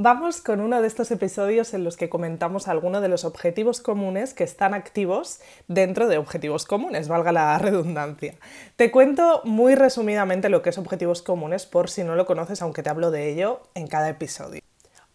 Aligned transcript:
Vamos 0.00 0.40
con 0.40 0.60
uno 0.60 0.80
de 0.80 0.86
estos 0.86 1.10
episodios 1.10 1.74
en 1.74 1.82
los 1.82 1.96
que 1.96 2.08
comentamos 2.08 2.68
algunos 2.68 3.02
de 3.02 3.08
los 3.08 3.24
objetivos 3.24 3.80
comunes 3.80 4.32
que 4.32 4.44
están 4.44 4.72
activos 4.72 5.40
dentro 5.66 6.06
de 6.06 6.18
objetivos 6.18 6.66
comunes, 6.66 7.08
valga 7.08 7.32
la 7.32 7.58
redundancia. 7.58 8.36
Te 8.76 8.92
cuento 8.92 9.42
muy 9.42 9.74
resumidamente 9.74 10.50
lo 10.50 10.62
que 10.62 10.70
es 10.70 10.78
objetivos 10.78 11.20
comunes 11.22 11.66
por 11.66 11.90
si 11.90 12.04
no 12.04 12.14
lo 12.14 12.26
conoces, 12.26 12.62
aunque 12.62 12.84
te 12.84 12.90
hablo 12.90 13.10
de 13.10 13.28
ello 13.28 13.62
en 13.74 13.88
cada 13.88 14.08
episodio. 14.08 14.62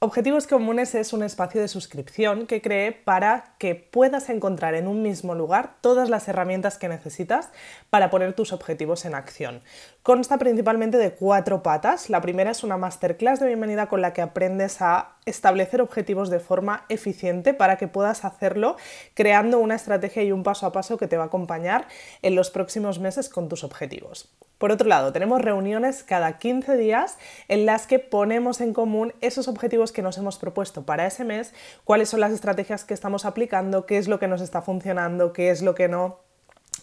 Objetivos 0.06 0.48
Comunes 0.48 0.96
es 0.96 1.14
un 1.14 1.24
espacio 1.24 1.62
de 1.62 1.70
suscripción 1.70 2.46
que 2.46 2.62
creé 2.62 2.92
para 2.92 3.56
que 3.58 3.74
puedas 3.74 4.28
encontrar 4.28 4.76
en 4.76 4.90
un 4.90 5.02
mismo 5.02 5.34
lugar 5.34 5.78
todas 5.80 6.10
las 6.10 6.28
herramientas 6.28 6.78
que 6.78 6.90
necesitas 6.90 7.52
para 7.90 8.10
poner 8.10 8.34
tus 8.34 8.52
objetivos 8.52 9.06
en 9.06 9.16
acción. 9.16 9.62
Consta 10.02 10.38
principalmente 10.38 10.98
de 10.98 11.14
cuatro 11.14 11.64
patas. 11.64 12.10
La 12.10 12.20
primera 12.20 12.52
es 12.52 12.66
una 12.66 12.76
masterclass 12.76 13.40
de 13.40 13.48
bienvenida 13.48 13.88
con 13.88 14.02
la 14.02 14.12
que 14.12 14.22
aprendes 14.22 14.82
a 14.82 15.16
establecer 15.26 15.82
objetivos 15.82 16.30
de 16.30 16.42
forma 16.42 16.84
eficiente 16.90 17.54
para 17.54 17.78
que 17.78 17.88
puedas 17.88 18.26
hacerlo 18.26 18.76
creando 19.14 19.60
una 19.60 19.76
estrategia 19.76 20.24
y 20.24 20.34
un 20.34 20.44
paso 20.44 20.66
a 20.66 20.74
paso 20.74 20.98
que 20.98 21.08
te 21.08 21.16
va 21.16 21.24
a 21.24 21.28
acompañar 21.28 21.88
en 22.22 22.36
los 22.36 22.52
próximos 22.52 23.00
meses 23.00 23.30
con 23.30 23.48
tus 23.48 23.64
objetivos. 23.64 24.28
Por 24.64 24.72
otro 24.72 24.88
lado, 24.88 25.12
tenemos 25.12 25.42
reuniones 25.42 26.04
cada 26.04 26.38
15 26.38 26.78
días 26.78 27.18
en 27.50 27.66
las 27.66 27.86
que 27.86 28.00
ponemos 28.00 28.62
en 28.62 28.72
común 28.72 29.14
esos 29.20 29.50
objetivos 29.50 29.92
que 29.92 30.02
nos 30.02 30.18
hemos 30.18 30.38
propuesto 30.38 30.86
para 30.86 31.06
ese 31.06 31.26
mes, 31.26 31.54
cuáles 31.84 32.08
son 32.08 32.22
las 32.22 32.32
estrategias 32.32 32.86
que 32.86 32.94
estamos 32.94 33.26
aplicando, 33.26 33.86
qué 33.86 33.98
es 33.98 34.08
lo 34.08 34.20
que 34.20 34.30
nos 34.30 34.40
está 34.40 34.62
funcionando, 34.62 35.34
qué 35.34 35.50
es 35.50 35.64
lo 35.64 35.76
que 35.76 35.90
no 35.90 36.20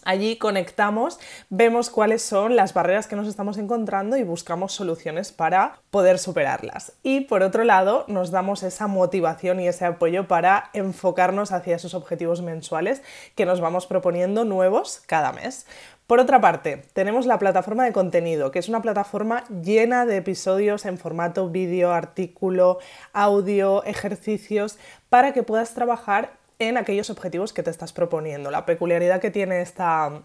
Allí 0.03 0.37
conectamos, 0.37 1.19
vemos 1.49 1.91
cuáles 1.91 2.23
son 2.23 2.55
las 2.55 2.73
barreras 2.73 3.05
que 3.05 3.15
nos 3.15 3.27
estamos 3.27 3.59
encontrando 3.59 4.17
y 4.17 4.23
buscamos 4.23 4.73
soluciones 4.73 5.31
para 5.31 5.79
poder 5.91 6.17
superarlas. 6.17 6.93
Y 7.03 7.21
por 7.21 7.43
otro 7.43 7.63
lado, 7.63 8.05
nos 8.07 8.31
damos 8.31 8.63
esa 8.63 8.87
motivación 8.87 9.59
y 9.59 9.67
ese 9.67 9.85
apoyo 9.85 10.27
para 10.27 10.71
enfocarnos 10.73 11.51
hacia 11.51 11.75
esos 11.75 11.93
objetivos 11.93 12.41
mensuales 12.41 13.03
que 13.35 13.45
nos 13.45 13.61
vamos 13.61 13.85
proponiendo 13.85 14.43
nuevos 14.43 15.03
cada 15.05 15.33
mes. 15.33 15.67
Por 16.11 16.19
otra 16.19 16.41
parte, 16.41 16.83
tenemos 16.91 17.25
la 17.25 17.39
plataforma 17.39 17.85
de 17.85 17.93
contenido, 17.93 18.51
que 18.51 18.59
es 18.59 18.67
una 18.67 18.81
plataforma 18.81 19.45
llena 19.63 20.05
de 20.05 20.17
episodios 20.17 20.85
en 20.85 20.97
formato 20.97 21.47
vídeo, 21.49 21.93
artículo, 21.93 22.79
audio, 23.13 23.81
ejercicios, 23.85 24.77
para 25.07 25.31
que 25.31 25.43
puedas 25.43 25.73
trabajar 25.73 26.33
en 26.59 26.75
aquellos 26.75 27.09
objetivos 27.09 27.53
que 27.53 27.63
te 27.63 27.69
estás 27.69 27.93
proponiendo. 27.93 28.51
La 28.51 28.65
peculiaridad 28.65 29.21
que 29.21 29.31
tiene 29.31 29.61
esta 29.61 30.21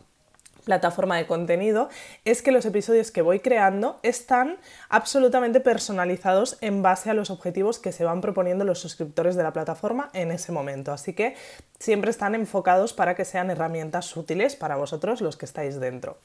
plataforma 0.66 1.16
de 1.16 1.26
contenido 1.26 1.88
es 2.24 2.42
que 2.42 2.50
los 2.50 2.66
episodios 2.66 3.12
que 3.12 3.22
voy 3.22 3.38
creando 3.38 4.00
están 4.02 4.58
absolutamente 4.88 5.60
personalizados 5.60 6.58
en 6.60 6.82
base 6.82 7.08
a 7.08 7.14
los 7.14 7.30
objetivos 7.30 7.78
que 7.78 7.92
se 7.92 8.04
van 8.04 8.20
proponiendo 8.20 8.64
los 8.64 8.80
suscriptores 8.80 9.36
de 9.36 9.44
la 9.44 9.52
plataforma 9.52 10.10
en 10.12 10.32
ese 10.32 10.50
momento. 10.50 10.92
Así 10.92 11.14
que 11.14 11.36
siempre 11.78 12.10
están 12.10 12.34
enfocados 12.34 12.92
para 12.92 13.14
que 13.14 13.24
sean 13.24 13.48
herramientas 13.50 14.14
útiles 14.16 14.56
para 14.56 14.74
vosotros 14.76 15.20
los 15.20 15.36
que 15.36 15.46
estáis 15.46 15.78
dentro. 15.78 16.18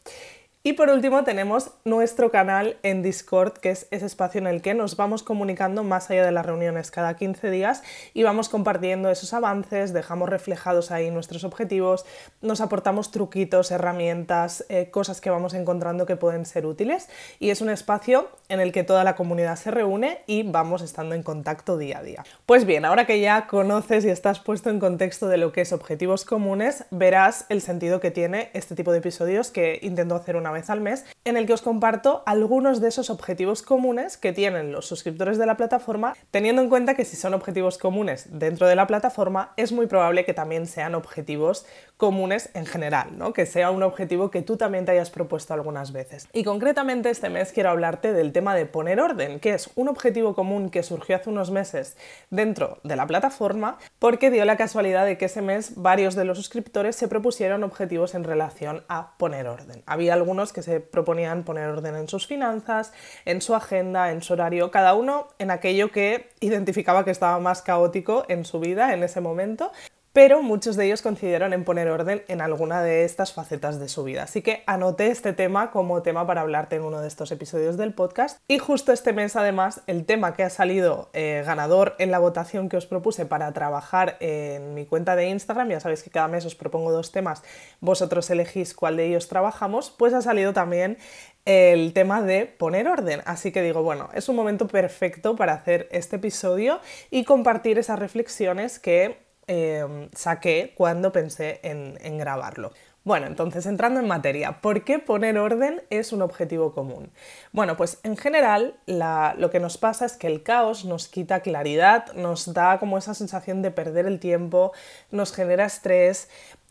Y 0.63 0.73
por 0.73 0.91
último 0.91 1.23
tenemos 1.23 1.72
nuestro 1.85 2.29
canal 2.29 2.77
en 2.83 3.01
Discord, 3.01 3.53
que 3.53 3.72
es 3.72 3.88
ese 3.89 4.05
espacio 4.05 4.38
en 4.38 4.45
el 4.45 4.61
que 4.61 4.75
nos 4.75 4.95
vamos 4.95 5.23
comunicando 5.23 5.83
más 5.83 6.11
allá 6.11 6.23
de 6.23 6.31
las 6.31 6.45
reuniones 6.45 6.91
cada 6.91 7.16
15 7.16 7.49
días 7.49 7.81
y 8.13 8.22
vamos 8.22 8.47
compartiendo 8.47 9.09
esos 9.09 9.33
avances, 9.33 9.91
dejamos 9.91 10.29
reflejados 10.29 10.91
ahí 10.91 11.09
nuestros 11.09 11.45
objetivos, 11.45 12.05
nos 12.44 12.61
aportamos 12.61 13.09
truquitos, 13.09 13.72
herramientas, 13.72 14.63
eh, 14.69 14.91
cosas 14.91 15.19
que 15.19 15.31
vamos 15.31 15.55
encontrando 15.55 16.05
que 16.05 16.16
pueden 16.16 16.45
ser 16.45 16.67
útiles 16.67 17.09
y 17.39 17.49
es 17.49 17.61
un 17.61 17.72
espacio 17.72 18.29
en 18.47 18.59
el 18.59 18.72
que 18.72 18.83
toda 18.83 19.03
la 19.03 19.16
comunidad 19.16 19.55
se 19.55 19.72
reúne 19.72 20.19
y 20.28 20.43
vamos 20.43 20.83
estando 20.83 21.16
en 21.16 21.23
contacto 21.23 21.79
día 21.79 21.97
a 21.97 22.03
día. 22.03 22.23
Pues 22.45 22.66
bien, 22.66 22.85
ahora 22.85 23.07
que 23.07 23.19
ya 23.19 23.47
conoces 23.47 24.05
y 24.05 24.09
estás 24.09 24.39
puesto 24.39 24.69
en 24.69 24.79
contexto 24.79 25.28
de 25.28 25.38
lo 25.38 25.51
que 25.53 25.61
es 25.61 25.73
objetivos 25.73 26.23
comunes, 26.23 26.85
verás 26.91 27.47
el 27.49 27.61
sentido 27.61 27.99
que 27.99 28.11
tiene 28.11 28.51
este 28.53 28.75
tipo 28.75 28.91
de 28.91 28.99
episodios 28.99 29.49
que 29.49 29.79
intento 29.81 30.13
hacer 30.13 30.35
una 30.35 30.50
vez 30.51 30.69
al 30.69 30.81
mes, 30.81 31.06
en 31.25 31.38
el 31.38 31.45
que 31.45 31.53
os 31.53 31.62
comparto 31.62 32.23
algunos 32.25 32.81
de 32.81 32.88
esos 32.88 33.09
objetivos 33.09 33.62
comunes 33.62 34.17
que 34.17 34.34
tienen 34.34 34.72
los 34.72 34.88
suscriptores 34.88 35.38
de 35.38 35.45
la 35.45 35.57
plataforma, 35.57 36.16
teniendo 36.31 36.62
en 36.62 36.69
cuenta 36.69 36.95
que 36.95 37.06
si 37.06 37.16
son 37.16 37.34
objetivos 37.34 37.78
comunes 37.78 38.28
dentro 38.31 38.67
de 38.67 38.75
la 38.75 38.88
plataforma, 38.88 39.53
es 39.57 39.72
muy 39.72 39.88
probable 39.88 40.25
que 40.25 40.34
también 40.34 40.67
sean 40.67 40.95
objetivos 40.95 41.66
comunes 42.01 42.50
en 42.56 42.66
general, 42.66 43.09
¿no? 43.16 43.31
que 43.31 43.45
sea 43.45 43.69
un 43.69 43.84
objetivo 43.84 44.31
que 44.31 44.41
tú 44.41 44.57
también 44.57 44.85
te 44.85 44.91
hayas 44.91 45.12
propuesto 45.12 45.53
algunas 45.53 45.91
veces. 45.91 46.28
Y 46.34 46.44
concretamente 46.44 47.12
este 47.12 47.29
mes 47.29 47.51
quiero 47.51 47.69
hablarte 47.69 48.12
del 48.12 48.34
tema 48.34 48.56
de 48.56 48.66
poner 48.66 49.00
orden, 49.00 49.39
que 49.39 49.53
es 49.53 49.69
un 49.75 49.88
objetivo 49.88 50.34
común 50.34 50.72
que 50.72 50.81
surgió 50.81 51.16
hace 51.16 51.29
unos 51.29 51.51
meses 51.51 51.95
dentro 52.31 52.79
de 52.84 52.95
la 52.95 53.06
plataforma, 53.06 53.78
porque 54.00 54.31
dio 54.31 54.45
la 54.45 54.57
casualidad 54.57 55.06
de 55.06 55.19
que 55.19 55.25
ese 55.25 55.44
mes 55.44 55.73
varios 55.75 56.16
de 56.16 56.25
los 56.25 56.40
suscriptores 56.40 56.95
se 56.95 57.07
propusieron 57.07 57.63
objetivos 57.63 58.16
en 58.16 58.23
relación 58.23 58.84
a 58.88 59.16
poner 59.19 59.45
orden. 59.45 59.84
Había 59.85 60.16
algunos 60.16 60.53
que 60.53 60.63
se 60.63 60.79
proponían 60.79 61.44
poner 61.44 61.67
orden 61.67 61.95
en 61.95 62.07
sus 62.07 62.25
finanzas, 62.25 62.94
en 63.25 63.44
su 63.44 63.53
agenda, 63.53 64.09
en 64.09 64.23
su 64.23 64.34
horario, 64.34 64.72
cada 64.72 64.95
uno 64.95 65.28
en 65.38 65.51
aquello 65.51 65.91
que 65.91 66.31
identificaba 66.40 67.06
que 67.06 67.11
estaba 67.11 67.38
más 67.38 67.61
caótico 67.61 68.25
en 68.28 68.44
su 68.44 68.59
vida 68.59 68.95
en 68.95 69.03
ese 69.03 69.22
momento 69.22 69.72
pero 70.13 70.41
muchos 70.41 70.75
de 70.75 70.85
ellos 70.85 71.01
coincidieron 71.01 71.53
en 71.53 71.63
poner 71.63 71.89
orden 71.89 72.23
en 72.27 72.41
alguna 72.41 72.81
de 72.81 73.05
estas 73.05 73.33
facetas 73.33 73.79
de 73.79 73.88
su 73.88 74.03
vida. 74.03 74.23
Así 74.23 74.41
que 74.41 74.63
anoté 74.66 75.07
este 75.07 75.33
tema 75.33 75.72
como 75.72 76.01
tema 76.01 76.27
para 76.27 76.41
hablarte 76.41 76.75
en 76.75 76.83
uno 76.83 77.01
de 77.01 77.07
estos 77.07 77.31
episodios 77.31 77.77
del 77.77 77.94
podcast. 77.94 78.39
Y 78.47 78.59
justo 78.59 78.91
este 78.91 79.13
mes, 79.13 79.35
además, 79.35 79.81
el 79.88 80.05
tema 80.05 80.33
que 80.33 80.44
ha 80.44 80.49
salido 80.49 81.09
eh, 81.13 81.44
ganador 81.45 81.95
en 81.99 82.11
la 82.11 82.19
votación 82.19 82.67
que 82.67 82.77
os 82.77 82.85
propuse 82.85 83.25
para 83.25 83.51
trabajar 83.53 84.17
en 84.19 84.73
mi 84.73 84.85
cuenta 84.85 85.16
de 85.16 85.29
Instagram, 85.29 85.69
ya 85.69 85.79
sabéis 85.79 86.03
que 86.03 86.09
cada 86.09 86.28
mes 86.28 86.45
os 86.45 86.55
propongo 86.55 86.91
dos 86.91 87.11
temas, 87.11 87.43
vosotros 87.79 88.29
elegís 88.29 88.73
cuál 88.73 88.97
de 88.97 89.05
ellos 89.05 89.28
trabajamos, 89.28 89.91
pues 89.91 90.13
ha 90.13 90.22
salido 90.22 90.53
también 90.53 90.97
el 91.45 91.93
tema 91.93 92.22
de 92.22 92.45
poner 92.45 92.88
orden. 92.88 93.22
Así 93.25 93.51
que 93.51 93.61
digo, 93.61 93.81
bueno, 93.81 94.09
es 94.13 94.29
un 94.29 94.35
momento 94.35 94.67
perfecto 94.67 95.35
para 95.35 95.53
hacer 95.53 95.88
este 95.91 96.17
episodio 96.17 96.79
y 97.09 97.23
compartir 97.23 97.79
esas 97.79 97.99
reflexiones 97.99 98.79
que 98.79 99.30
Em, 99.47 100.09
saqué 100.16 100.74
cuando 100.78 101.12
pensé 101.12 101.59
en, 101.63 102.18
grabarlo. 102.18 102.72
Bueno, 103.03 103.25
entonces 103.25 103.66
entrando 103.66 104.00
en 104.00 104.07
materia, 104.07 104.62
¿por 104.62 104.84
qué 104.84 105.00
poner 105.00 105.40
orden 105.40 105.81
es 105.90 106.13
un 106.13 106.22
objetivo 106.22 106.74
común? 106.74 107.12
Bueno, 107.52 107.75
pues 107.75 108.00
en 108.03 108.16
general 108.16 108.75
lo 108.85 109.50
que 109.50 109.59
nos 109.59 109.79
pasa 109.79 110.06
es 110.06 110.13
que 110.13 110.28
el 110.28 110.44
caos 110.44 110.85
nos 110.85 111.07
quita 111.07 111.40
claridad, 111.40 112.14
nos 112.14 112.53
da 112.53 112.79
como 112.79 112.99
esa 112.99 113.16
sensación 113.16 113.64
de 113.64 113.72
perder 113.72 114.05
el 114.05 114.20
tiempo, 114.20 114.72
nos 115.09 115.34
genera 115.34 115.66
estrés. 115.66 116.29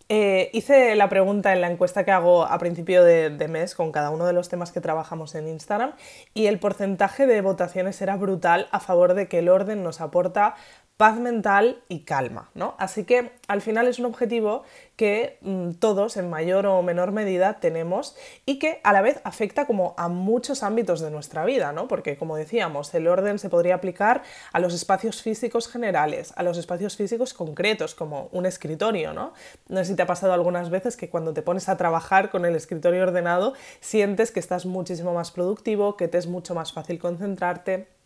Eh, 0.08 0.50
hice 0.52 0.96
la 0.96 1.08
pregunta 1.08 1.52
en 1.52 1.60
la 1.60 1.70
encuesta 1.70 2.04
que 2.04 2.10
hago 2.10 2.44
a 2.44 2.58
principio 2.58 3.04
de, 3.04 3.30
de 3.30 3.48
mes 3.48 3.74
con 3.74 3.92
cada 3.92 4.10
uno 4.10 4.26
de 4.26 4.32
los 4.32 4.48
temas 4.48 4.72
que 4.72 4.80
trabajamos 4.80 5.36
en 5.36 5.46
Instagram 5.46 5.92
y 6.34 6.46
el 6.46 6.58
porcentaje 6.58 7.26
de 7.26 7.40
votaciones 7.42 8.00
era 8.02 8.16
brutal 8.16 8.68
a 8.72 8.80
favor 8.80 9.14
de 9.14 9.28
que 9.28 9.38
el 9.38 9.48
orden 9.48 9.84
nos 9.84 10.00
aporta 10.00 10.56
paz 11.00 11.18
mental 11.18 11.82
y 11.88 12.00
calma, 12.00 12.50
¿no? 12.52 12.74
Así 12.76 13.04
que 13.04 13.32
al 13.48 13.62
final 13.62 13.88
es 13.88 13.98
un 13.98 14.04
objetivo 14.04 14.64
que 14.96 15.38
mm, 15.40 15.70
todos 15.78 16.18
en 16.18 16.28
mayor 16.28 16.66
o 16.66 16.82
menor 16.82 17.10
medida 17.10 17.58
tenemos 17.58 18.14
y 18.44 18.58
que 18.58 18.82
a 18.84 18.92
la 18.92 19.00
vez 19.00 19.18
afecta 19.24 19.66
como 19.66 19.94
a 19.96 20.10
muchos 20.10 20.62
ámbitos 20.62 21.00
de 21.00 21.10
nuestra 21.10 21.46
vida, 21.46 21.72
¿no? 21.72 21.88
Porque 21.88 22.18
como 22.18 22.36
decíamos, 22.36 22.92
el 22.92 23.08
orden 23.08 23.38
se 23.38 23.48
podría 23.48 23.76
aplicar 23.76 24.22
a 24.52 24.60
los 24.60 24.74
espacios 24.74 25.22
físicos 25.22 25.68
generales, 25.68 26.34
a 26.36 26.42
los 26.42 26.58
espacios 26.58 26.98
físicos 26.98 27.32
concretos, 27.32 27.94
como 27.94 28.28
un 28.32 28.44
escritorio, 28.44 29.14
¿no? 29.14 29.32
No 29.68 29.78
sé 29.78 29.86
si 29.86 29.96
te 29.96 30.02
ha 30.02 30.06
pasado 30.06 30.34
algunas 30.34 30.68
veces 30.68 30.98
que 30.98 31.08
cuando 31.08 31.32
te 31.32 31.40
pones 31.40 31.70
a 31.70 31.78
trabajar 31.78 32.28
con 32.28 32.44
el 32.44 32.54
escritorio 32.54 33.04
ordenado 33.04 33.54
sientes 33.80 34.32
que 34.32 34.40
estás 34.40 34.66
muchísimo 34.66 35.14
más 35.14 35.30
productivo, 35.30 35.96
que 35.96 36.08
te 36.08 36.18
es 36.18 36.26
mucho 36.26 36.54
más 36.54 36.74
fácil 36.74 36.98
concentrarte 36.98 37.99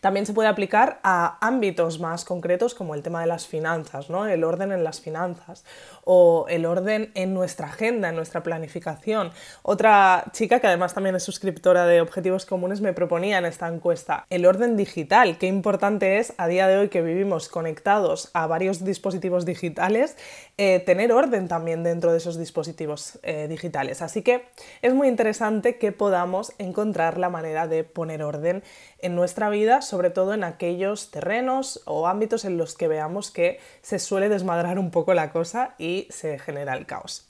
También 0.00 0.26
se 0.26 0.32
puede 0.32 0.48
aplicar 0.48 1.00
a 1.02 1.38
ámbitos 1.46 2.00
más 2.00 2.24
concretos 2.24 2.74
como 2.74 2.94
el 2.94 3.02
tema 3.02 3.20
de 3.20 3.26
las 3.26 3.46
finanzas, 3.46 4.10
¿no? 4.10 4.26
el 4.26 4.44
orden 4.44 4.72
en 4.72 4.84
las 4.84 5.00
finanzas 5.00 5.64
o 6.04 6.46
el 6.48 6.66
orden 6.66 7.10
en 7.14 7.34
nuestra 7.34 7.66
agenda, 7.68 8.08
en 8.08 8.16
nuestra 8.16 8.42
planificación. 8.42 9.30
Otra 9.62 10.24
chica 10.32 10.60
que 10.60 10.66
además 10.66 10.94
también 10.94 11.16
es 11.16 11.22
suscriptora 11.22 11.86
de 11.86 12.00
Objetivos 12.00 12.46
Comunes 12.46 12.80
me 12.80 12.92
proponía 12.92 13.38
en 13.38 13.44
esta 13.44 13.68
encuesta 13.68 14.24
el 14.30 14.46
orden 14.46 14.76
digital. 14.76 15.38
Qué 15.38 15.46
importante 15.46 16.18
es 16.18 16.32
a 16.38 16.48
día 16.48 16.68
de 16.68 16.78
hoy 16.78 16.88
que 16.88 17.02
vivimos 17.02 17.48
conectados 17.48 18.30
a 18.32 18.46
varios 18.46 18.84
dispositivos 18.84 19.44
digitales, 19.44 20.16
eh, 20.56 20.80
tener 20.80 21.12
orden 21.12 21.48
también 21.48 21.82
dentro 21.82 22.12
de 22.12 22.18
esos 22.18 22.38
dispositivos 22.38 23.18
eh, 23.22 23.46
digitales. 23.48 24.02
Así 24.02 24.22
que 24.22 24.48
es 24.82 24.94
muy 24.94 25.08
interesante 25.08 25.78
que 25.78 25.92
podamos 25.92 26.52
encontrar 26.58 27.18
la 27.18 27.28
manera 27.28 27.66
de 27.66 27.84
poner 27.84 28.22
orden 28.22 28.62
en 29.00 29.14
nuestra 29.14 29.48
vida, 29.50 29.82
sobre 29.88 30.10
todo 30.10 30.34
en 30.34 30.44
aquellos 30.44 31.10
terrenos 31.10 31.82
o 31.84 32.06
ámbitos 32.06 32.44
en 32.44 32.56
los 32.56 32.74
que 32.74 32.88
veamos 32.88 33.30
que 33.30 33.58
se 33.82 33.98
suele 33.98 34.28
desmadrar 34.28 34.78
un 34.78 34.90
poco 34.90 35.14
la 35.14 35.32
cosa 35.32 35.74
y 35.78 36.06
se 36.10 36.38
genera 36.38 36.74
el 36.74 36.86
caos. 36.86 37.28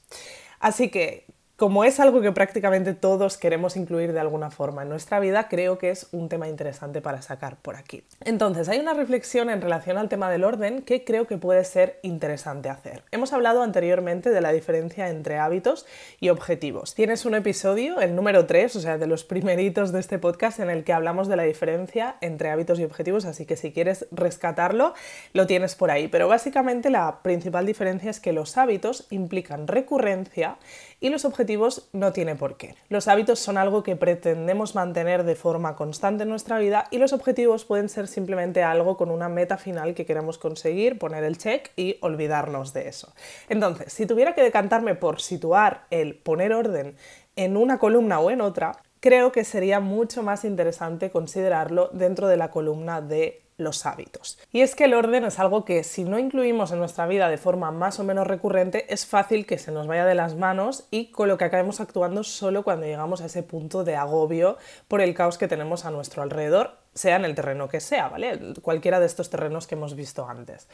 Así 0.60 0.90
que 0.90 1.26
como 1.58 1.82
es 1.82 1.98
algo 1.98 2.20
que 2.20 2.30
prácticamente 2.30 2.94
todos 2.94 3.36
queremos 3.36 3.76
incluir 3.76 4.12
de 4.12 4.20
alguna 4.20 4.52
forma 4.52 4.82
en 4.82 4.88
nuestra 4.88 5.18
vida, 5.18 5.48
creo 5.48 5.76
que 5.76 5.90
es 5.90 6.06
un 6.12 6.28
tema 6.28 6.46
interesante 6.46 7.00
para 7.00 7.20
sacar 7.20 7.56
por 7.56 7.74
aquí. 7.74 8.04
Entonces, 8.24 8.68
hay 8.68 8.78
una 8.78 8.94
reflexión 8.94 9.50
en 9.50 9.60
relación 9.60 9.98
al 9.98 10.08
tema 10.08 10.30
del 10.30 10.44
orden 10.44 10.82
que 10.82 11.02
creo 11.02 11.26
que 11.26 11.36
puede 11.36 11.64
ser 11.64 11.98
interesante 12.02 12.68
hacer. 12.68 13.02
Hemos 13.10 13.32
hablado 13.32 13.64
anteriormente 13.64 14.30
de 14.30 14.40
la 14.40 14.52
diferencia 14.52 15.08
entre 15.08 15.38
hábitos 15.38 15.84
y 16.20 16.28
objetivos. 16.28 16.94
Tienes 16.94 17.24
un 17.24 17.34
episodio, 17.34 18.00
el 18.00 18.14
número 18.14 18.46
3, 18.46 18.76
o 18.76 18.80
sea, 18.80 18.96
de 18.96 19.08
los 19.08 19.24
primeritos 19.24 19.90
de 19.90 19.98
este 19.98 20.20
podcast, 20.20 20.60
en 20.60 20.70
el 20.70 20.84
que 20.84 20.92
hablamos 20.92 21.26
de 21.26 21.34
la 21.34 21.42
diferencia 21.42 22.18
entre 22.20 22.50
hábitos 22.50 22.78
y 22.78 22.84
objetivos, 22.84 23.24
así 23.24 23.46
que 23.46 23.56
si 23.56 23.72
quieres 23.72 24.06
rescatarlo, 24.12 24.94
lo 25.32 25.48
tienes 25.48 25.74
por 25.74 25.90
ahí. 25.90 26.06
Pero 26.06 26.28
básicamente 26.28 26.88
la 26.88 27.20
principal 27.22 27.66
diferencia 27.66 28.12
es 28.12 28.20
que 28.20 28.32
los 28.32 28.56
hábitos 28.56 29.08
implican 29.10 29.66
recurrencia 29.66 30.56
y 31.00 31.10
los 31.10 31.24
objetivos 31.24 31.88
no 31.92 32.12
tiene 32.12 32.34
por 32.34 32.56
qué. 32.56 32.74
Los 32.88 33.08
hábitos 33.08 33.38
son 33.38 33.56
algo 33.56 33.82
que 33.82 33.96
pretendemos 33.96 34.74
mantener 34.74 35.24
de 35.24 35.36
forma 35.36 35.76
constante 35.76 36.24
en 36.24 36.28
nuestra 36.28 36.58
vida 36.58 36.86
y 36.90 36.98
los 36.98 37.12
objetivos 37.12 37.64
pueden 37.64 37.88
ser 37.88 38.08
simplemente 38.08 38.62
algo 38.62 38.96
con 38.96 39.10
una 39.10 39.28
meta 39.28 39.58
final 39.58 39.94
que 39.94 40.06
queremos 40.06 40.38
conseguir, 40.38 40.98
poner 40.98 41.24
el 41.24 41.38
check 41.38 41.70
y 41.76 41.98
olvidarnos 42.00 42.72
de 42.72 42.88
eso. 42.88 43.12
Entonces, 43.48 43.92
si 43.92 44.06
tuviera 44.06 44.34
que 44.34 44.42
decantarme 44.42 44.94
por 44.94 45.20
situar 45.20 45.86
el 45.90 46.16
poner 46.16 46.52
orden 46.52 46.96
en 47.36 47.56
una 47.56 47.78
columna 47.78 48.18
o 48.20 48.30
en 48.30 48.40
otra, 48.40 48.72
creo 49.00 49.32
que 49.32 49.44
sería 49.44 49.80
mucho 49.80 50.22
más 50.22 50.44
interesante 50.44 51.10
considerarlo 51.10 51.88
dentro 51.92 52.26
de 52.26 52.36
la 52.36 52.50
columna 52.50 53.00
de 53.00 53.42
los 53.58 53.84
hábitos. 53.84 54.38
Y 54.52 54.62
es 54.62 54.74
que 54.74 54.84
el 54.84 54.94
orden 54.94 55.24
es 55.24 55.38
algo 55.38 55.64
que 55.64 55.84
si 55.84 56.04
no 56.04 56.18
incluimos 56.18 56.72
en 56.72 56.78
nuestra 56.78 57.06
vida 57.06 57.28
de 57.28 57.36
forma 57.36 57.70
más 57.70 58.00
o 58.00 58.04
menos 58.04 58.26
recurrente, 58.26 58.92
es 58.92 59.04
fácil 59.04 59.44
que 59.44 59.58
se 59.58 59.72
nos 59.72 59.86
vaya 59.86 60.06
de 60.06 60.14
las 60.14 60.36
manos 60.36 60.86
y 60.90 61.10
con 61.10 61.28
lo 61.28 61.36
que 61.36 61.44
acabemos 61.44 61.80
actuando 61.80 62.22
solo 62.24 62.62
cuando 62.62 62.86
llegamos 62.86 63.20
a 63.20 63.26
ese 63.26 63.42
punto 63.42 63.84
de 63.84 63.96
agobio 63.96 64.56
por 64.86 65.00
el 65.00 65.12
caos 65.12 65.36
que 65.36 65.48
tenemos 65.48 65.84
a 65.84 65.90
nuestro 65.90 66.22
alrededor, 66.22 66.78
sea 66.94 67.16
en 67.16 67.24
el 67.24 67.34
terreno 67.34 67.68
que 67.68 67.80
sea, 67.80 68.08
¿vale? 68.08 68.54
Cualquiera 68.62 69.00
de 69.00 69.06
estos 69.06 69.28
terrenos 69.28 69.66
que 69.66 69.74
hemos 69.74 69.94
visto 69.94 70.28
antes. 70.28 70.68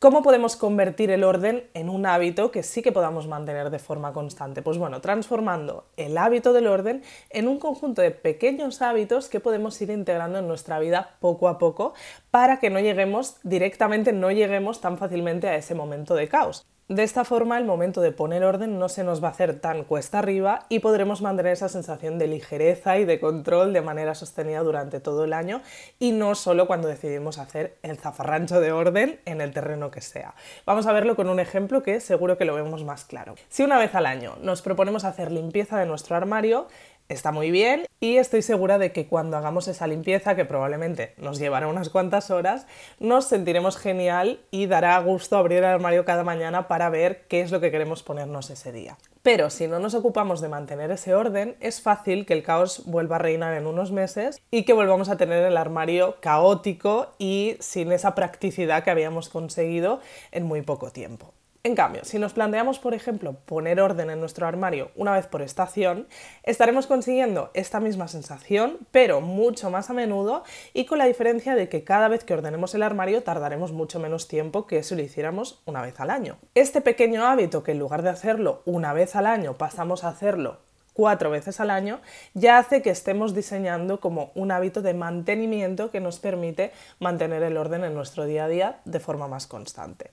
¿Cómo 0.00 0.22
podemos 0.22 0.54
convertir 0.54 1.10
el 1.10 1.24
orden 1.24 1.68
en 1.74 1.88
un 1.88 2.06
hábito 2.06 2.52
que 2.52 2.62
sí 2.62 2.82
que 2.82 2.92
podamos 2.92 3.26
mantener 3.26 3.68
de 3.70 3.80
forma 3.80 4.12
constante? 4.12 4.62
Pues 4.62 4.78
bueno, 4.78 5.00
transformando 5.00 5.86
el 5.96 6.16
hábito 6.16 6.52
del 6.52 6.68
orden 6.68 7.02
en 7.30 7.48
un 7.48 7.58
conjunto 7.58 8.00
de 8.00 8.12
pequeños 8.12 8.80
hábitos 8.80 9.28
que 9.28 9.40
podemos 9.40 9.82
ir 9.82 9.90
integrando 9.90 10.38
en 10.38 10.46
nuestra 10.46 10.78
vida 10.78 11.16
poco 11.18 11.48
a 11.48 11.58
poco 11.58 11.94
para 12.30 12.60
que 12.60 12.70
no 12.70 12.78
lleguemos 12.78 13.38
directamente, 13.42 14.12
no 14.12 14.30
lleguemos 14.30 14.80
tan 14.80 14.98
fácilmente 14.98 15.48
a 15.48 15.56
ese 15.56 15.74
momento 15.74 16.14
de 16.14 16.28
caos. 16.28 16.64
De 16.88 17.02
esta 17.02 17.26
forma, 17.26 17.58
el 17.58 17.66
momento 17.66 18.00
de 18.00 18.12
poner 18.12 18.44
orden 18.44 18.78
no 18.78 18.88
se 18.88 19.04
nos 19.04 19.22
va 19.22 19.28
a 19.28 19.32
hacer 19.32 19.60
tan 19.60 19.84
cuesta 19.84 20.20
arriba 20.20 20.64
y 20.70 20.78
podremos 20.78 21.20
mantener 21.20 21.52
esa 21.52 21.68
sensación 21.68 22.18
de 22.18 22.28
ligereza 22.28 22.96
y 22.96 23.04
de 23.04 23.20
control 23.20 23.74
de 23.74 23.82
manera 23.82 24.14
sostenida 24.14 24.62
durante 24.62 24.98
todo 24.98 25.24
el 25.24 25.34
año 25.34 25.60
y 25.98 26.12
no 26.12 26.34
solo 26.34 26.66
cuando 26.66 26.88
decidimos 26.88 27.36
hacer 27.36 27.76
el 27.82 27.98
zafarrancho 27.98 28.62
de 28.62 28.72
orden 28.72 29.20
en 29.26 29.42
el 29.42 29.52
terreno 29.52 29.90
que 29.90 30.00
sea. 30.00 30.34
Vamos 30.64 30.86
a 30.86 30.94
verlo 30.94 31.14
con 31.14 31.28
un 31.28 31.40
ejemplo 31.40 31.82
que 31.82 32.00
seguro 32.00 32.38
que 32.38 32.46
lo 32.46 32.54
vemos 32.54 32.82
más 32.84 33.04
claro. 33.04 33.34
Si 33.50 33.62
una 33.62 33.76
vez 33.76 33.94
al 33.94 34.06
año 34.06 34.38
nos 34.40 34.62
proponemos 34.62 35.04
hacer 35.04 35.30
limpieza 35.30 35.78
de 35.78 35.84
nuestro 35.84 36.16
armario, 36.16 36.68
está 37.08 37.32
muy 37.32 37.50
bien 37.50 37.86
y 38.00 38.16
estoy 38.16 38.42
segura 38.42 38.78
de 38.78 38.92
que 38.92 39.06
cuando 39.06 39.36
hagamos 39.36 39.66
esa 39.68 39.86
limpieza, 39.86 40.36
que 40.36 40.44
probablemente 40.44 41.14
nos 41.16 41.38
llevará 41.38 41.66
unas 41.66 41.88
cuantas 41.88 42.30
horas, 42.30 42.66
nos 43.00 43.26
sentiremos 43.26 43.76
genial 43.76 44.40
y 44.50 44.66
dará 44.66 44.98
gusto 45.00 45.36
abrir 45.36 45.58
el 45.58 45.64
armario 45.64 46.04
cada 46.04 46.24
mañana 46.24 46.68
para 46.68 46.90
ver 46.90 47.26
qué 47.28 47.40
es 47.40 47.50
lo 47.50 47.60
que 47.60 47.70
queremos 47.70 48.02
ponernos 48.02 48.50
ese 48.50 48.72
día. 48.72 48.98
Pero 49.22 49.50
si 49.50 49.66
no 49.66 49.78
nos 49.78 49.94
ocupamos 49.94 50.40
de 50.40 50.48
mantener 50.48 50.90
ese 50.90 51.14
orden, 51.14 51.56
es 51.60 51.80
fácil 51.80 52.24
que 52.24 52.34
el 52.34 52.42
caos 52.42 52.84
vuelva 52.86 53.16
a 53.16 53.18
reinar 53.18 53.54
en 53.54 53.66
unos 53.66 53.90
meses 53.90 54.40
y 54.50 54.64
que 54.64 54.72
volvamos 54.72 55.08
a 55.08 55.16
tener 55.16 55.44
el 55.44 55.56
armario 55.56 56.16
caótico 56.20 57.12
y 57.18 57.56
sin 57.60 57.90
esa 57.92 58.14
practicidad 58.14 58.84
que 58.84 58.90
habíamos 58.90 59.28
conseguido 59.28 60.00
en 60.30 60.44
muy 60.44 60.62
poco 60.62 60.90
tiempo. 60.90 61.34
En 61.68 61.74
cambio, 61.74 62.02
si 62.02 62.18
nos 62.18 62.32
planteamos, 62.32 62.78
por 62.78 62.94
ejemplo, 62.94 63.34
poner 63.44 63.78
orden 63.78 64.08
en 64.08 64.20
nuestro 64.20 64.46
armario 64.46 64.90
una 64.96 65.12
vez 65.12 65.26
por 65.26 65.42
estación, 65.42 66.08
estaremos 66.42 66.86
consiguiendo 66.86 67.50
esta 67.52 67.78
misma 67.78 68.08
sensación, 68.08 68.78
pero 68.90 69.20
mucho 69.20 69.68
más 69.68 69.90
a 69.90 69.92
menudo 69.92 70.44
y 70.72 70.86
con 70.86 70.96
la 70.96 71.04
diferencia 71.04 71.54
de 71.54 71.68
que 71.68 71.84
cada 71.84 72.08
vez 72.08 72.24
que 72.24 72.32
ordenemos 72.32 72.74
el 72.74 72.82
armario 72.82 73.22
tardaremos 73.22 73.72
mucho 73.72 74.00
menos 74.00 74.28
tiempo 74.28 74.66
que 74.66 74.82
si 74.82 74.94
lo 74.94 75.02
hiciéramos 75.02 75.60
una 75.66 75.82
vez 75.82 76.00
al 76.00 76.08
año. 76.08 76.38
Este 76.54 76.80
pequeño 76.80 77.26
hábito 77.26 77.62
que 77.62 77.72
en 77.72 77.80
lugar 77.80 78.00
de 78.00 78.08
hacerlo 78.08 78.62
una 78.64 78.94
vez 78.94 79.14
al 79.14 79.26
año 79.26 79.58
pasamos 79.58 80.04
a 80.04 80.08
hacerlo 80.08 80.67
cuatro 80.98 81.30
veces 81.30 81.60
al 81.60 81.70
año, 81.70 82.00
ya 82.34 82.58
hace 82.58 82.82
que 82.82 82.90
estemos 82.90 83.32
diseñando 83.32 84.00
como 84.00 84.32
un 84.34 84.50
hábito 84.50 84.82
de 84.82 84.94
mantenimiento 84.94 85.92
que 85.92 86.00
nos 86.00 86.18
permite 86.18 86.72
mantener 86.98 87.44
el 87.44 87.56
orden 87.56 87.84
en 87.84 87.94
nuestro 87.94 88.24
día 88.24 88.46
a 88.46 88.48
día 88.48 88.80
de 88.84 88.98
forma 88.98 89.28
más 89.28 89.46
constante. 89.46 90.10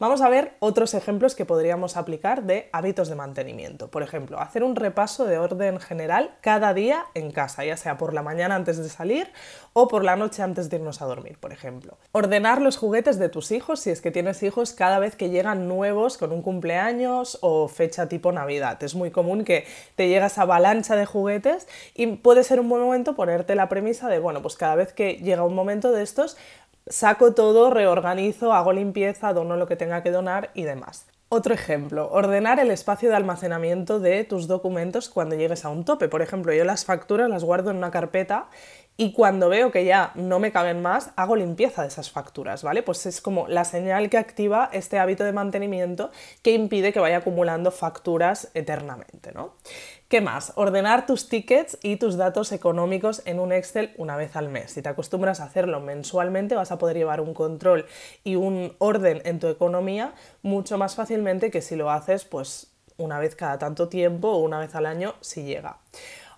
Vamos 0.00 0.22
a 0.22 0.28
ver 0.28 0.54
otros 0.58 0.94
ejemplos 0.94 1.36
que 1.36 1.46
podríamos 1.46 1.96
aplicar 1.96 2.42
de 2.42 2.68
hábitos 2.72 3.08
de 3.08 3.14
mantenimiento. 3.14 3.92
Por 3.92 4.02
ejemplo, 4.02 4.40
hacer 4.40 4.64
un 4.64 4.74
repaso 4.74 5.24
de 5.24 5.38
orden 5.38 5.78
general 5.78 6.34
cada 6.40 6.74
día 6.74 7.04
en 7.14 7.30
casa, 7.30 7.64
ya 7.64 7.76
sea 7.76 7.96
por 7.96 8.12
la 8.12 8.24
mañana 8.24 8.56
antes 8.56 8.78
de 8.78 8.88
salir 8.88 9.30
o 9.72 9.86
por 9.86 10.02
la 10.02 10.16
noche 10.16 10.42
antes 10.42 10.68
de 10.68 10.78
irnos 10.78 11.00
a 11.00 11.06
dormir, 11.06 11.38
por 11.38 11.52
ejemplo. 11.52 11.96
Ordenar 12.10 12.60
los 12.60 12.76
juguetes 12.76 13.20
de 13.20 13.28
tus 13.28 13.52
hijos, 13.52 13.78
si 13.78 13.90
es 13.90 14.00
que 14.00 14.10
tienes 14.10 14.42
hijos, 14.42 14.72
cada 14.72 14.98
vez 14.98 15.14
que 15.14 15.30
llegan 15.30 15.68
nuevos 15.68 16.18
con 16.18 16.32
un 16.32 16.42
cumpleaños 16.42 17.38
o 17.40 17.68
fecha 17.68 18.08
tipo 18.08 18.32
Navidad. 18.32 18.82
Es 18.82 18.96
muy 18.96 19.12
común 19.12 19.44
que 19.44 19.64
te 19.94 20.08
llega 20.24 20.26
esa 20.26 20.42
avalancha 20.42 20.96
de 20.96 21.06
juguetes 21.06 21.68
y 21.94 22.06
puede 22.06 22.44
ser 22.44 22.60
un 22.60 22.68
buen 22.68 22.82
momento 22.82 23.14
ponerte 23.14 23.54
la 23.54 23.68
premisa 23.68 24.08
de, 24.08 24.18
bueno, 24.18 24.42
pues 24.42 24.56
cada 24.56 24.74
vez 24.74 24.92
que 24.92 25.14
llega 25.14 25.44
un 25.44 25.54
momento 25.54 25.92
de 25.92 26.02
estos, 26.02 26.36
saco 26.86 27.34
todo, 27.34 27.70
reorganizo, 27.70 28.52
hago 28.52 28.72
limpieza, 28.72 29.32
dono 29.32 29.56
lo 29.56 29.66
que 29.66 29.76
tenga 29.76 30.02
que 30.02 30.10
donar 30.10 30.50
y 30.54 30.64
demás. 30.64 31.06
Otro 31.30 31.52
ejemplo, 31.52 32.08
ordenar 32.12 32.60
el 32.60 32.70
espacio 32.70 33.08
de 33.08 33.16
almacenamiento 33.16 33.98
de 33.98 34.22
tus 34.24 34.46
documentos 34.46 35.08
cuando 35.08 35.34
llegues 35.34 35.64
a 35.64 35.68
un 35.68 35.84
tope. 35.84 36.08
Por 36.08 36.22
ejemplo, 36.22 36.52
yo 36.52 36.64
las 36.64 36.84
facturas 36.84 37.28
las 37.28 37.42
guardo 37.42 37.70
en 37.70 37.78
una 37.78 37.90
carpeta 37.90 38.46
y 38.96 39.12
cuando 39.12 39.48
veo 39.48 39.72
que 39.72 39.84
ya 39.84 40.12
no 40.14 40.38
me 40.38 40.52
caben 40.52 40.80
más, 40.80 41.10
hago 41.16 41.34
limpieza 41.34 41.82
de 41.82 41.88
esas 41.88 42.12
facturas, 42.12 42.62
¿vale? 42.62 42.84
Pues 42.84 43.06
es 43.06 43.20
como 43.20 43.48
la 43.48 43.64
señal 43.64 44.08
que 44.10 44.18
activa 44.18 44.70
este 44.72 45.00
hábito 45.00 45.24
de 45.24 45.32
mantenimiento 45.32 46.12
que 46.42 46.52
impide 46.52 46.92
que 46.92 47.00
vaya 47.00 47.16
acumulando 47.16 47.72
facturas 47.72 48.50
eternamente, 48.54 49.32
¿no? 49.32 49.54
¿Qué 50.14 50.20
más? 50.20 50.52
Ordenar 50.54 51.06
tus 51.06 51.28
tickets 51.28 51.76
y 51.82 51.96
tus 51.96 52.16
datos 52.16 52.52
económicos 52.52 53.20
en 53.24 53.40
un 53.40 53.50
Excel 53.50 53.92
una 53.96 54.16
vez 54.16 54.36
al 54.36 54.48
mes. 54.48 54.70
Si 54.70 54.80
te 54.80 54.88
acostumbras 54.88 55.40
a 55.40 55.46
hacerlo 55.46 55.80
mensualmente, 55.80 56.54
vas 56.54 56.70
a 56.70 56.78
poder 56.78 56.96
llevar 56.96 57.20
un 57.20 57.34
control 57.34 57.84
y 58.22 58.36
un 58.36 58.76
orden 58.78 59.22
en 59.24 59.40
tu 59.40 59.48
economía 59.48 60.14
mucho 60.42 60.78
más 60.78 60.94
fácilmente 60.94 61.50
que 61.50 61.60
si 61.62 61.74
lo 61.74 61.90
haces 61.90 62.24
pues 62.24 62.68
una 62.96 63.18
vez 63.18 63.34
cada 63.34 63.58
tanto 63.58 63.88
tiempo 63.88 64.28
o 64.28 64.38
una 64.38 64.60
vez 64.60 64.76
al 64.76 64.86
año 64.86 65.16
si 65.20 65.42
llega. 65.42 65.78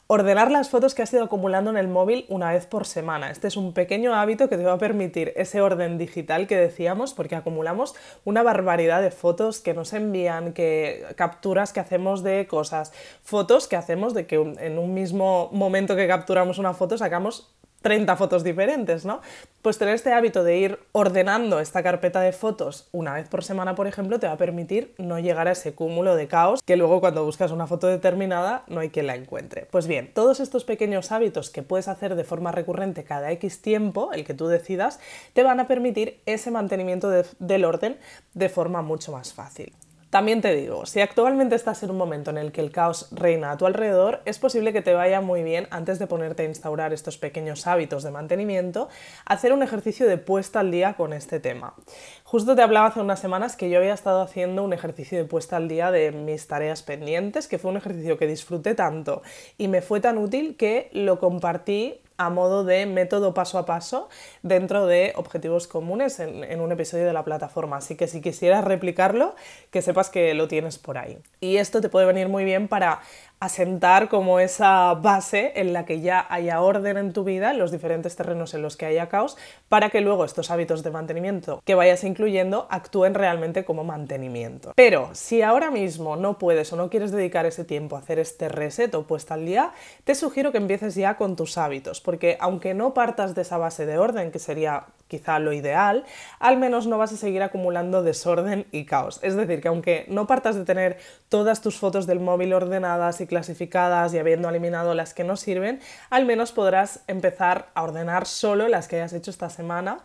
Ordenar 0.08 0.52
las 0.52 0.70
fotos 0.70 0.94
que 0.94 1.02
has 1.02 1.12
ido 1.12 1.24
acumulando 1.24 1.68
en 1.68 1.76
el 1.76 1.88
móvil 1.88 2.26
una 2.28 2.52
vez 2.52 2.64
por 2.64 2.86
semana. 2.86 3.32
Este 3.32 3.48
es 3.48 3.56
un 3.56 3.72
pequeño 3.72 4.14
hábito 4.14 4.48
que 4.48 4.56
te 4.56 4.62
va 4.62 4.74
a 4.74 4.78
permitir 4.78 5.32
ese 5.34 5.60
orden 5.60 5.98
digital 5.98 6.46
que 6.46 6.56
decíamos, 6.56 7.12
porque 7.12 7.34
acumulamos 7.34 7.96
una 8.24 8.44
barbaridad 8.44 9.02
de 9.02 9.10
fotos 9.10 9.58
que 9.58 9.74
nos 9.74 9.92
envían, 9.92 10.52
que 10.52 11.04
capturas 11.16 11.72
que 11.72 11.80
hacemos 11.80 12.22
de 12.22 12.46
cosas, 12.46 12.92
fotos 13.24 13.66
que 13.66 13.74
hacemos 13.74 14.14
de 14.14 14.28
que 14.28 14.36
en 14.36 14.78
un 14.78 14.94
mismo 14.94 15.48
momento 15.50 15.96
que 15.96 16.06
capturamos 16.06 16.58
una 16.58 16.72
foto 16.72 16.96
sacamos 16.96 17.52
30 17.86 18.16
fotos 18.16 18.42
diferentes, 18.42 19.04
¿no? 19.04 19.20
Pues 19.62 19.78
tener 19.78 19.94
este 19.94 20.12
hábito 20.12 20.42
de 20.42 20.58
ir 20.58 20.80
ordenando 20.90 21.60
esta 21.60 21.84
carpeta 21.84 22.20
de 22.20 22.32
fotos 22.32 22.88
una 22.90 23.14
vez 23.14 23.28
por 23.28 23.44
semana, 23.44 23.76
por 23.76 23.86
ejemplo, 23.86 24.18
te 24.18 24.26
va 24.26 24.32
a 24.32 24.36
permitir 24.36 24.92
no 24.98 25.20
llegar 25.20 25.46
a 25.46 25.52
ese 25.52 25.72
cúmulo 25.72 26.16
de 26.16 26.26
caos 26.26 26.64
que 26.64 26.76
luego 26.76 26.98
cuando 26.98 27.24
buscas 27.24 27.52
una 27.52 27.68
foto 27.68 27.86
determinada 27.86 28.64
no 28.66 28.80
hay 28.80 28.90
quien 28.90 29.06
la 29.06 29.14
encuentre. 29.14 29.68
Pues 29.70 29.86
bien, 29.86 30.10
todos 30.12 30.40
estos 30.40 30.64
pequeños 30.64 31.12
hábitos 31.12 31.48
que 31.48 31.62
puedes 31.62 31.86
hacer 31.86 32.16
de 32.16 32.24
forma 32.24 32.50
recurrente 32.50 33.04
cada 33.04 33.30
X 33.30 33.62
tiempo, 33.62 34.12
el 34.12 34.24
que 34.24 34.34
tú 34.34 34.48
decidas, 34.48 34.98
te 35.32 35.44
van 35.44 35.60
a 35.60 35.68
permitir 35.68 36.18
ese 36.26 36.50
mantenimiento 36.50 37.08
del 37.38 37.64
orden 37.64 37.98
de 38.34 38.48
forma 38.48 38.82
mucho 38.82 39.12
más 39.12 39.32
fácil. 39.32 39.72
También 40.10 40.40
te 40.40 40.54
digo, 40.54 40.86
si 40.86 41.00
actualmente 41.00 41.56
estás 41.56 41.82
en 41.82 41.90
un 41.90 41.96
momento 41.96 42.30
en 42.30 42.38
el 42.38 42.52
que 42.52 42.60
el 42.60 42.70
caos 42.70 43.08
reina 43.10 43.50
a 43.50 43.56
tu 43.56 43.66
alrededor, 43.66 44.22
es 44.24 44.38
posible 44.38 44.72
que 44.72 44.80
te 44.80 44.94
vaya 44.94 45.20
muy 45.20 45.42
bien 45.42 45.66
antes 45.70 45.98
de 45.98 46.06
ponerte 46.06 46.44
a 46.44 46.46
instaurar 46.46 46.92
estos 46.92 47.18
pequeños 47.18 47.66
hábitos 47.66 48.04
de 48.04 48.12
mantenimiento, 48.12 48.88
hacer 49.24 49.52
un 49.52 49.64
ejercicio 49.64 50.06
de 50.06 50.16
puesta 50.16 50.60
al 50.60 50.70
día 50.70 50.94
con 50.94 51.12
este 51.12 51.40
tema. 51.40 51.74
Justo 52.22 52.54
te 52.54 52.62
hablaba 52.62 52.86
hace 52.86 53.00
unas 53.00 53.18
semanas 53.18 53.56
que 53.56 53.68
yo 53.68 53.78
había 53.78 53.94
estado 53.94 54.22
haciendo 54.22 54.62
un 54.62 54.72
ejercicio 54.72 55.18
de 55.18 55.24
puesta 55.24 55.56
al 55.56 55.66
día 55.66 55.90
de 55.90 56.12
mis 56.12 56.46
tareas 56.46 56.84
pendientes, 56.84 57.48
que 57.48 57.58
fue 57.58 57.72
un 57.72 57.76
ejercicio 57.76 58.16
que 58.16 58.28
disfruté 58.28 58.76
tanto 58.76 59.22
y 59.58 59.66
me 59.66 59.82
fue 59.82 59.98
tan 59.98 60.18
útil 60.18 60.56
que 60.56 60.88
lo 60.92 61.18
compartí 61.18 62.00
a 62.18 62.30
modo 62.30 62.64
de 62.64 62.86
método 62.86 63.34
paso 63.34 63.58
a 63.58 63.66
paso 63.66 64.08
dentro 64.42 64.86
de 64.86 65.12
objetivos 65.16 65.66
comunes 65.66 66.18
en, 66.20 66.60
un 66.60 66.72
episodio 66.72 67.06
de 67.06 67.12
la 67.12 67.24
plataforma. 67.24 67.76
Así 67.76 67.96
que 67.96 68.08
si 68.08 68.20
quisieras 68.20 68.64
replicarlo, 68.64 69.34
que 69.70 69.82
sepas 69.82 70.10
que 70.10 70.34
lo 70.34 70.48
tienes 70.48 70.78
por 70.78 70.98
ahí. 70.98 71.18
Y 71.40 71.56
esto 71.56 71.80
te 71.80 71.88
puede 71.88 72.06
venir 72.06 72.28
muy 72.28 72.44
bien 72.44 72.68
para 72.68 73.00
asentar 73.38 74.08
como 74.08 74.40
esa 74.40 74.94
base 74.94 75.52
en 75.56 75.72
la 75.72 75.84
que 75.84 76.00
ya 76.00 76.26
haya 76.30 76.60
orden 76.62 76.96
en 76.96 77.12
tu 77.12 77.22
vida, 77.24 77.50
en 77.50 77.58
los 77.58 77.70
diferentes 77.70 78.16
terrenos 78.16 78.54
en 78.54 78.62
los 78.62 78.76
que 78.76 78.86
haya 78.86 79.08
caos, 79.08 79.36
para 79.68 79.90
que 79.90 80.00
luego 80.00 80.24
estos 80.24 80.50
hábitos 80.50 80.82
de 80.82 80.90
mantenimiento 80.90 81.60
que 81.64 81.74
vayas 81.74 82.04
incluyendo 82.04 82.66
actúen 82.70 83.14
realmente 83.14 83.64
como 83.64 83.84
mantenimiento. 83.84 84.72
Pero 84.74 85.10
si 85.12 85.42
ahora 85.42 85.70
mismo 85.70 86.16
no 86.16 86.38
puedes 86.38 86.72
o 86.72 86.76
no 86.76 86.88
quieres 86.88 87.12
dedicar 87.12 87.46
ese 87.46 87.64
tiempo 87.64 87.96
a 87.96 88.00
hacer 88.00 88.18
este 88.18 88.48
reset 88.48 88.94
o 88.94 89.06
puesta 89.06 89.34
al 89.34 89.44
día, 89.44 89.72
te 90.04 90.14
sugiero 90.14 90.50
que 90.52 90.58
empieces 90.58 90.94
ya 90.94 91.16
con 91.16 91.36
tus 91.36 91.58
hábitos, 91.58 92.00
porque 92.00 92.38
aunque 92.40 92.74
no 92.74 92.94
partas 92.94 93.34
de 93.34 93.42
esa 93.42 93.58
base 93.58 93.86
de 93.86 93.98
orden, 93.98 94.30
que 94.30 94.38
sería 94.38 94.86
quizá 95.08 95.38
lo 95.38 95.52
ideal, 95.52 96.04
al 96.38 96.56
menos 96.56 96.86
no 96.86 96.98
vas 96.98 97.12
a 97.12 97.16
seguir 97.16 97.42
acumulando 97.42 98.02
desorden 98.02 98.66
y 98.72 98.84
caos. 98.84 99.20
Es 99.22 99.36
decir, 99.36 99.60
que 99.60 99.68
aunque 99.68 100.04
no 100.08 100.26
partas 100.26 100.56
de 100.56 100.64
tener 100.64 100.98
todas 101.28 101.60
tus 101.60 101.78
fotos 101.78 102.06
del 102.06 102.20
móvil 102.20 102.52
ordenadas 102.52 103.20
y 103.20 103.26
clasificadas 103.26 104.14
y 104.14 104.18
habiendo 104.18 104.48
eliminado 104.48 104.94
las 104.94 105.14
que 105.14 105.24
no 105.24 105.36
sirven, 105.36 105.80
al 106.10 106.26
menos 106.26 106.52
podrás 106.52 107.00
empezar 107.06 107.68
a 107.74 107.82
ordenar 107.82 108.26
solo 108.26 108.68
las 108.68 108.88
que 108.88 108.96
hayas 108.96 109.12
hecho 109.12 109.30
esta 109.30 109.50
semana 109.50 109.98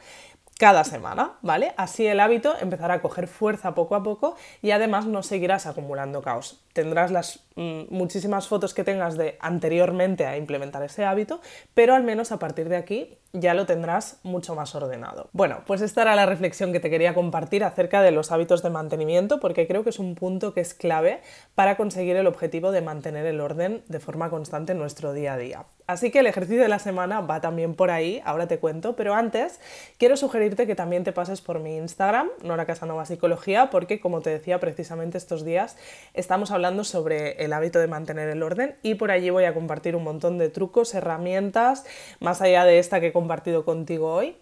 cada 0.61 0.83
semana, 0.83 1.39
¿vale? 1.41 1.73
Así 1.75 2.05
el 2.05 2.19
hábito 2.19 2.53
empezará 2.61 2.93
a 2.93 3.01
coger 3.01 3.27
fuerza 3.27 3.73
poco 3.73 3.95
a 3.95 4.03
poco 4.03 4.35
y 4.61 4.69
además 4.69 5.07
no 5.07 5.23
seguirás 5.23 5.65
acumulando 5.65 6.21
caos. 6.21 6.61
Tendrás 6.73 7.09
las 7.09 7.39
muchísimas 7.55 8.47
fotos 8.47 8.73
que 8.73 8.83
tengas 8.83 9.17
de 9.17 9.37
anteriormente 9.39 10.25
a 10.25 10.37
implementar 10.37 10.83
ese 10.83 11.05
hábito, 11.05 11.41
pero 11.73 11.95
al 11.95 12.03
menos 12.03 12.31
a 12.31 12.39
partir 12.39 12.69
de 12.69 12.77
aquí 12.77 13.17
ya 13.33 13.53
lo 13.53 13.65
tendrás 13.65 14.19
mucho 14.23 14.55
más 14.55 14.75
ordenado. 14.75 15.29
Bueno, 15.31 15.61
pues 15.65 15.81
esta 15.81 16.01
era 16.01 16.15
la 16.15 16.25
reflexión 16.25 16.73
que 16.73 16.79
te 16.79 16.89
quería 16.89 17.13
compartir 17.13 17.63
acerca 17.63 18.01
de 18.01 18.11
los 18.11 18.31
hábitos 18.31 18.61
de 18.61 18.69
mantenimiento, 18.69 19.39
porque 19.39 19.67
creo 19.67 19.83
que 19.83 19.89
es 19.89 19.99
un 19.99 20.15
punto 20.15 20.53
que 20.53 20.61
es 20.61 20.73
clave 20.73 21.21
para 21.55 21.77
conseguir 21.77 22.15
el 22.17 22.27
objetivo 22.27 22.71
de 22.71 22.81
mantener 22.81 23.25
el 23.25 23.39
orden 23.39 23.83
de 23.87 23.99
forma 23.99 24.29
constante 24.29 24.73
en 24.73 24.79
nuestro 24.79 25.13
día 25.13 25.33
a 25.33 25.37
día. 25.37 25.65
Así 25.87 26.11
que 26.11 26.19
el 26.19 26.27
ejercicio 26.27 26.61
de 26.61 26.69
la 26.69 26.79
semana 26.79 27.21
va 27.21 27.41
también 27.41 27.75
por 27.75 27.89
ahí, 27.89 28.21
ahora 28.23 28.47
te 28.47 28.59
cuento, 28.59 28.95
pero 28.95 29.13
antes 29.13 29.59
quiero 29.97 30.15
sugerirte 30.15 30.67
que 30.67 30.75
también 30.75 31.03
te 31.03 31.11
pases 31.11 31.41
por 31.41 31.59
mi 31.59 31.75
Instagram, 31.75 32.29
Nora 32.43 32.65
Casanova 32.65 33.05
Psicología, 33.05 33.69
porque 33.69 33.99
como 33.99 34.21
te 34.21 34.29
decía 34.29 34.59
precisamente 34.59 35.17
estos 35.17 35.43
días 35.43 35.77
estamos 36.13 36.51
hablando 36.51 36.83
sobre 36.83 37.43
el 37.43 37.50
hábito 37.53 37.79
de 37.79 37.87
mantener 37.87 38.29
el 38.29 38.43
orden 38.43 38.75
y 38.83 38.95
por 38.95 39.11
allí 39.11 39.29
voy 39.29 39.45
a 39.45 39.53
compartir 39.53 39.95
un 39.95 40.03
montón 40.03 40.37
de 40.37 40.49
trucos, 40.49 40.93
herramientas, 40.93 41.85
más 42.19 42.41
allá 42.41 42.65
de 42.65 42.79
esta 42.79 42.99
que 42.99 43.11
compartido 43.13 43.65
contigo 43.65 44.13
hoy. 44.13 44.35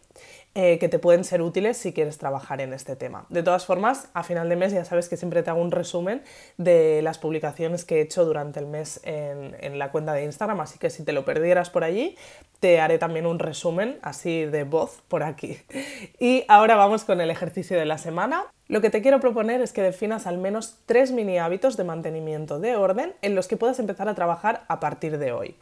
Eh, 0.56 0.80
que 0.80 0.90
te 0.90 0.98
pueden 0.98 1.24
ser 1.24 1.44
útiles 1.44 1.78
si 1.78 1.94
quieres 1.94 2.18
trabajar 2.18 2.60
en 2.60 2.74
este 2.74 2.96
tema. 2.96 3.28
De 3.30 3.44
todas 3.44 3.68
formas, 3.68 4.10
a 4.16 4.24
final 4.24 4.50
de 4.50 4.56
mes 4.56 4.74
ya 4.74 4.84
sabes 4.84 5.08
que 5.08 5.16
siempre 5.16 5.44
te 5.44 5.52
hago 5.52 5.62
un 5.62 5.70
resumen 5.70 6.24
de 6.58 7.04
las 7.04 7.20
publicaciones 7.20 7.86
que 7.86 7.98
he 7.98 8.02
hecho 8.02 8.26
durante 8.26 8.60
el 8.60 8.66
mes 8.66 9.00
en, 9.04 9.56
en 9.60 9.78
la 9.78 9.92
cuenta 9.92 10.12
de 10.14 10.24
Instagram, 10.24 10.60
así 10.62 10.80
que 10.80 10.90
si 10.90 11.04
te 11.04 11.14
lo 11.14 11.24
perdieras 11.24 11.70
por 11.70 11.84
allí, 11.84 12.18
te 12.60 12.80
haré 12.80 12.98
también 12.98 13.28
un 13.28 13.38
resumen 13.38 14.00
así 14.02 14.46
de 14.46 14.64
voz 14.64 15.04
por 15.08 15.24
aquí. 15.24 15.58
Y 16.20 16.44
ahora 16.48 16.76
vamos 16.76 17.06
con 17.06 17.22
el 17.22 17.30
ejercicio 17.30 17.78
de 17.78 17.86
la 17.86 17.98
semana. 17.98 18.46
Lo 18.68 18.82
que 18.82 18.90
te 18.90 19.02
quiero 19.02 19.20
proponer 19.20 19.62
es 19.62 19.72
que 19.72 19.82
definas 19.82 20.28
al 20.28 20.38
menos 20.38 20.78
tres 20.86 21.12
mini 21.12 21.38
hábitos 21.38 21.78
de 21.78 21.84
mantenimiento 21.84 22.60
de 22.60 22.76
orden 22.76 23.14
en 23.22 23.36
los 23.36 23.48
que 23.48 23.56
puedas 23.56 23.80
empezar 23.80 24.10
a 24.10 24.16
trabajar 24.16 24.64
a 24.68 24.80
partir 24.80 25.18
de 25.18 25.32
hoy. 25.32 25.56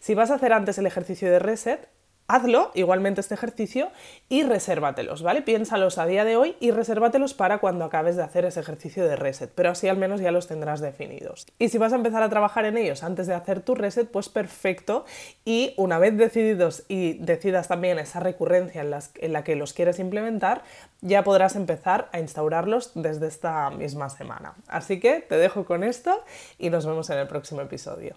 Si 0.00 0.14
vas 0.14 0.30
a 0.30 0.34
hacer 0.34 0.52
antes 0.52 0.78
el 0.78 0.86
ejercicio 0.86 1.30
de 1.30 1.38
reset, 1.38 1.88
hazlo, 2.32 2.70
igualmente 2.74 3.20
este 3.20 3.34
ejercicio, 3.34 3.90
y 4.30 4.42
resérvatelos, 4.42 5.22
¿vale? 5.22 5.42
Piénsalos 5.42 5.98
a 5.98 6.06
día 6.06 6.24
de 6.24 6.36
hoy 6.36 6.56
y 6.60 6.70
resérvatelos 6.70 7.34
para 7.34 7.58
cuando 7.58 7.84
acabes 7.84 8.16
de 8.16 8.22
hacer 8.22 8.46
ese 8.46 8.60
ejercicio 8.60 9.06
de 9.06 9.16
reset, 9.16 9.50
pero 9.54 9.68
así 9.68 9.86
al 9.86 9.98
menos 9.98 10.20
ya 10.22 10.32
los 10.32 10.46
tendrás 10.46 10.80
definidos. 10.80 11.46
Y 11.58 11.68
si 11.68 11.76
vas 11.76 11.92
a 11.92 11.96
empezar 11.96 12.22
a 12.22 12.30
trabajar 12.30 12.64
en 12.64 12.78
ellos 12.78 13.02
antes 13.02 13.26
de 13.26 13.34
hacer 13.34 13.60
tu 13.60 13.74
reset, 13.74 14.10
pues 14.10 14.30
perfecto, 14.30 15.04
y 15.44 15.74
una 15.76 15.98
vez 15.98 16.16
decididos 16.16 16.84
y 16.88 17.18
decidas 17.18 17.68
también 17.68 17.98
esa 17.98 18.20
recurrencia 18.20 18.80
en, 18.80 18.94
en 18.94 19.32
la 19.34 19.44
que 19.44 19.54
los 19.54 19.74
quieres 19.74 19.98
implementar, 19.98 20.62
ya 21.02 21.24
podrás 21.24 21.54
empezar 21.54 22.08
a 22.12 22.18
instaurarlos 22.18 22.92
desde 22.94 23.26
esta 23.26 23.68
misma 23.68 24.08
semana. 24.08 24.54
Así 24.68 25.00
que 25.00 25.20
te 25.20 25.36
dejo 25.36 25.66
con 25.66 25.84
esto 25.84 26.24
y 26.58 26.70
nos 26.70 26.86
vemos 26.86 27.10
en 27.10 27.18
el 27.18 27.28
próximo 27.28 27.60
episodio. 27.60 28.16